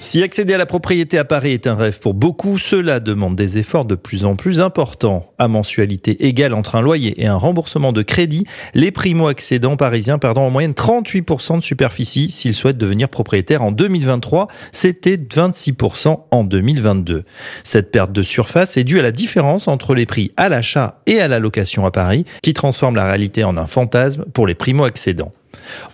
Si 0.00 0.22
accéder 0.22 0.54
à 0.54 0.58
la 0.58 0.66
propriété 0.66 1.18
à 1.18 1.24
Paris 1.24 1.50
est 1.50 1.66
un 1.66 1.74
rêve 1.74 1.98
pour 1.98 2.14
beaucoup, 2.14 2.56
cela 2.56 3.00
demande 3.00 3.34
des 3.34 3.58
efforts 3.58 3.84
de 3.84 3.96
plus 3.96 4.24
en 4.24 4.36
plus 4.36 4.60
importants. 4.60 5.32
À 5.38 5.48
mensualité 5.48 6.24
égale 6.26 6.54
entre 6.54 6.76
un 6.76 6.80
loyer 6.80 7.20
et 7.20 7.26
un 7.26 7.34
remboursement 7.34 7.92
de 7.92 8.02
crédit, 8.02 8.44
les 8.74 8.92
primo-accédants 8.92 9.76
parisiens 9.76 10.18
perdant 10.18 10.46
en 10.46 10.50
moyenne 10.50 10.72
38% 10.72 11.56
de 11.56 11.62
superficie 11.62 12.30
s'ils 12.30 12.54
souhaitent 12.54 12.78
devenir 12.78 13.08
propriétaires 13.08 13.62
en 13.62 13.72
2023. 13.72 14.46
C'était 14.70 15.16
26% 15.16 16.20
en 16.30 16.44
2022. 16.44 17.24
Cette 17.64 17.90
perte 17.90 18.12
de 18.12 18.22
surface 18.22 18.76
est 18.76 18.84
due 18.84 19.00
à 19.00 19.02
la 19.02 19.12
différence 19.12 19.66
entre 19.66 19.96
les 19.96 20.06
prix 20.06 20.30
à 20.36 20.48
l'achat 20.48 21.02
et 21.06 21.20
à 21.20 21.26
la 21.26 21.40
location 21.40 21.86
à 21.86 21.90
Paris, 21.90 22.24
qui 22.42 22.52
transforme 22.52 22.94
la 22.94 23.06
réalité 23.06 23.42
en 23.42 23.56
un 23.56 23.66
fantasme 23.66 24.24
pour 24.32 24.46
les 24.46 24.54
primo-accédants. 24.54 25.32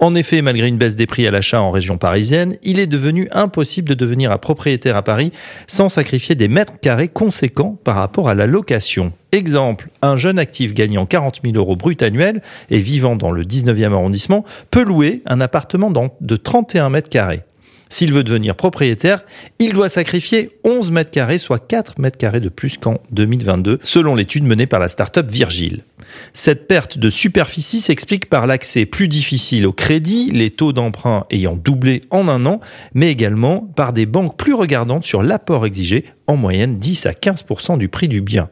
En 0.01 0.15
effet, 0.15 0.43
malgré 0.43 0.69
une 0.69 0.79
baisse 0.79 0.97
des 0.97 1.07
prix 1.07 1.27
à 1.27 1.31
l'achat 1.31 1.61
en 1.61 1.71
région 1.71 1.99
parisienne, 1.99 2.57
il 2.63 2.79
est 2.79 2.87
devenu 2.87 3.29
impossible 3.33 3.89
de 3.89 3.95
devenir 3.95 4.33
un 4.33 4.39
propriétaire 4.39 4.97
à 4.97 5.03
Paris 5.03 5.33
sans 5.67 5.89
sacrifier 5.89 6.35
des 6.35 6.49
mètres 6.49 6.75
carrés 6.81 7.09
conséquents 7.09 7.79
par 7.85 7.97
rapport 7.97 8.29
à 8.29 8.35
la 8.35 8.47
location. 8.47 9.13
Exemple, 9.33 9.89
un 10.03 10.17
jeune 10.17 10.39
actif 10.39 10.75
gagnant 10.75 11.07
40 11.07 11.41
000 11.45 11.57
euros 11.57 11.77
brut 11.77 12.03
annuels 12.03 12.41
et 12.71 12.79
vivant 12.79 13.17
dans 13.17 13.33
le 13.33 13.43
19e 13.43 13.93
arrondissement 13.93 14.45
peut 14.71 14.85
louer 14.85 15.23
un 15.27 15.41
appartement 15.41 15.91
de 16.21 16.37
31 16.37 16.91
mètres 16.91 17.09
carrés. 17.09 17.43
S'il 17.89 18.13
veut 18.13 18.25
devenir 18.25 18.57
propriétaire, 18.57 19.25
il 19.59 19.73
doit 19.73 19.89
sacrifier 19.89 20.59
11 20.65 20.91
mètres 20.91 21.11
carrés, 21.11 21.39
soit 21.39 21.59
4 21.59 22.01
mètres 22.01 22.19
carrés 22.19 22.41
de 22.41 22.49
plus 22.49 22.77
qu'en 22.77 22.99
2022, 23.13 23.79
selon 23.83 24.15
l'étude 24.15 24.45
menée 24.45 24.67
par 24.67 24.81
la 24.81 24.89
start-up 24.89 25.31
Virgile. 25.31 25.85
Cette 26.33 26.67
perte 26.67 26.99
de 26.99 27.11
superficie 27.11 27.81
s'explique 27.81 28.29
par 28.29 28.47
l'accès 28.47 28.87
plus 28.87 29.09
difficile 29.09 29.67
au 29.67 29.73
crédit, 29.73 30.31
les 30.33 30.51
taux 30.51 30.73
d'emprunt 30.73 31.25
ayant 31.31 31.57
doublé 31.57 32.03
en 32.11 32.29
un 32.29 32.47
an, 32.47 32.61
mais 32.95 33.11
également 33.11 33.61
par 33.61 33.93
des 33.93 34.07
banques 34.07 34.37
plus 34.37 34.55
regardantes 34.55 35.05
sur 35.05 35.23
l'apport 35.23 35.67
exigé, 35.67 36.05
en 36.27 36.37
moyenne 36.37 36.77
10 36.77 37.07
à 37.07 37.13
15% 37.13 37.79
du 37.79 37.89
prix 37.89 38.09
du 38.09 38.21
bien. 38.21 38.49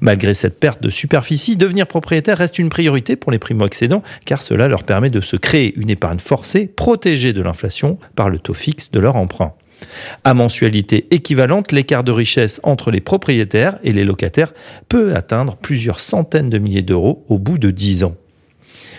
Malgré 0.00 0.34
cette 0.34 0.58
perte 0.58 0.82
de 0.82 0.90
superficie, 0.90 1.56
devenir 1.56 1.86
propriétaire 1.86 2.38
reste 2.38 2.58
une 2.58 2.68
priorité 2.68 3.16
pour 3.16 3.32
les 3.32 3.38
primo-accédants 3.38 4.02
car 4.24 4.42
cela 4.42 4.68
leur 4.68 4.84
permet 4.84 5.10
de 5.10 5.20
se 5.20 5.36
créer 5.36 5.74
une 5.76 5.90
épargne 5.90 6.18
forcée 6.18 6.66
protégée 6.66 7.32
de 7.32 7.42
l'inflation 7.42 7.98
par 8.14 8.30
le 8.30 8.38
taux 8.38 8.54
fixe 8.54 8.90
de 8.90 9.00
leur 9.00 9.16
emprunt. 9.16 9.54
À 10.24 10.34
mensualité 10.34 11.06
équivalente, 11.10 11.72
l'écart 11.72 12.04
de 12.04 12.12
richesse 12.12 12.60
entre 12.62 12.90
les 12.90 13.00
propriétaires 13.00 13.78
et 13.84 13.92
les 13.92 14.04
locataires 14.04 14.52
peut 14.88 15.14
atteindre 15.14 15.56
plusieurs 15.56 16.00
centaines 16.00 16.50
de 16.50 16.58
milliers 16.58 16.82
d'euros 16.82 17.24
au 17.28 17.38
bout 17.38 17.58
de 17.58 17.70
10 17.70 18.04
ans. 18.04 18.14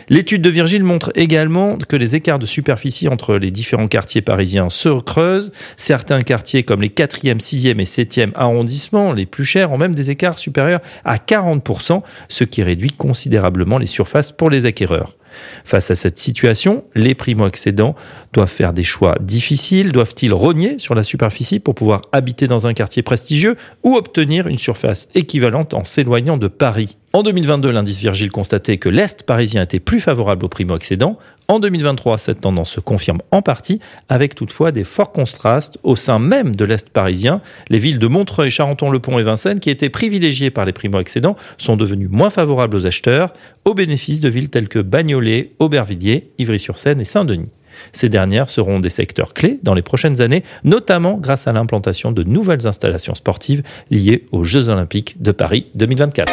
L'étude 0.09 0.41
de 0.41 0.49
Virgile 0.49 0.85
montre 0.85 1.11
également 1.15 1.77
que 1.77 1.97
les 1.97 2.15
écarts 2.15 2.39
de 2.39 2.45
superficie 2.45 3.09
entre 3.09 3.35
les 3.35 3.51
différents 3.51 3.89
quartiers 3.89 4.21
parisiens 4.21 4.69
se 4.69 5.01
creusent. 5.01 5.51
Certains 5.75 6.21
quartiers 6.21 6.63
comme 6.63 6.81
les 6.81 6.87
4e, 6.87 7.41
6e 7.41 7.81
et 7.81 7.83
7e 7.83 8.31
arrondissements, 8.35 9.11
les 9.11 9.25
plus 9.25 9.43
chers, 9.43 9.73
ont 9.73 9.77
même 9.77 9.93
des 9.93 10.09
écarts 10.09 10.39
supérieurs 10.39 10.79
à 11.03 11.17
40%, 11.17 12.03
ce 12.29 12.43
qui 12.45 12.63
réduit 12.63 12.91
considérablement 12.91 13.77
les 13.77 13.85
surfaces 13.87 14.31
pour 14.31 14.49
les 14.49 14.65
acquéreurs. 14.65 15.17
Face 15.65 15.91
à 15.91 15.95
cette 15.95 16.17
situation, 16.17 16.83
les 16.95 17.15
primo-accédants 17.15 17.95
doivent 18.33 18.49
faire 18.49 18.73
des 18.73 18.83
choix 18.83 19.15
difficiles. 19.19 19.91
Doivent-ils 19.91 20.33
rogner 20.33 20.79
sur 20.79 20.95
la 20.95 21.03
superficie 21.03 21.59
pour 21.59 21.75
pouvoir 21.75 22.01
habiter 22.11 22.47
dans 22.47 22.67
un 22.67 22.73
quartier 22.73 23.03
prestigieux 23.03 23.55
ou 23.83 23.95
obtenir 23.95 24.47
une 24.47 24.57
surface 24.57 25.09
équivalente 25.15 25.73
en 25.73 25.83
s'éloignant 25.83 26.37
de 26.37 26.47
Paris? 26.47 26.97
En 27.13 27.23
2022, 27.23 27.71
l'indice 27.71 27.99
Virgile 27.99 28.31
constatait 28.31 28.77
que 28.77 28.89
l'Est 28.89 29.23
parisien 29.23 29.63
était 29.63 29.79
plus 29.79 29.99
favorable 29.99 30.45
aux 30.45 30.49
primo-accédants. 30.49 31.17
En 31.49 31.59
2023, 31.59 32.17
cette 32.17 32.41
tendance 32.41 32.71
se 32.71 32.81
confirme 32.81 33.19
en 33.31 33.41
partie, 33.41 33.79
avec 34.09 34.35
toutefois 34.35 34.73
des 34.73 34.83
forts 34.83 35.13
contrastes 35.13 35.77
au 35.83 35.95
sein 35.95 36.19
même 36.19 36.57
de 36.57 36.65
l'Est 36.65 36.89
parisien. 36.89 37.39
Les 37.69 37.79
villes 37.79 37.99
de 37.99 38.07
Montreuil, 38.07 38.51
Charenton-le-Pont 38.51 39.17
et 39.17 39.23
Vincennes, 39.23 39.61
qui 39.61 39.69
étaient 39.69 39.89
privilégiées 39.89 40.51
par 40.51 40.65
les 40.65 40.73
primo-accédants, 40.73 41.37
sont 41.57 41.77
devenues 41.77 42.09
moins 42.09 42.29
favorables 42.29 42.75
aux 42.75 42.85
acheteurs, 42.85 43.31
au 43.63 43.73
bénéfice 43.73 44.19
de 44.19 44.27
villes 44.27 44.49
telles 44.49 44.67
que 44.67 44.79
Bagnolet, 44.79 45.53
Aubervilliers, 45.59 46.31
Ivry-sur-Seine 46.37 46.99
et 46.99 47.05
Saint-Denis. 47.05 47.49
Ces 47.93 48.09
dernières 48.09 48.49
seront 48.49 48.81
des 48.81 48.89
secteurs 48.89 49.33
clés 49.33 49.59
dans 49.63 49.73
les 49.73 49.81
prochaines 49.81 50.21
années, 50.21 50.43
notamment 50.65 51.13
grâce 51.13 51.47
à 51.47 51.53
l'implantation 51.53 52.11
de 52.11 52.23
nouvelles 52.23 52.67
installations 52.67 53.15
sportives 53.15 53.63
liées 53.89 54.25
aux 54.33 54.43
Jeux 54.43 54.67
Olympiques 54.67 55.21
de 55.21 55.31
Paris 55.31 55.67
2024. 55.75 56.29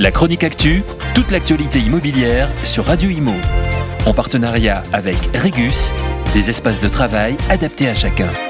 La 0.00 0.12
chronique 0.12 0.44
actu, 0.44 0.84
toute 1.18 1.32
l'actualité 1.32 1.80
immobilière 1.80 2.48
sur 2.62 2.84
Radio 2.84 3.10
Imo. 3.10 3.34
En 4.06 4.14
partenariat 4.14 4.84
avec 4.92 5.16
Regus, 5.34 5.90
des 6.32 6.48
espaces 6.48 6.78
de 6.78 6.88
travail 6.88 7.36
adaptés 7.50 7.88
à 7.88 7.94
chacun. 7.96 8.47